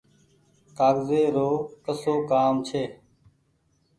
ڪآگزي 0.77 1.21
رو 1.35 1.49
ڪسو 1.85 2.13
ڪآم 2.29 2.53
ڇي۔ 2.67 2.83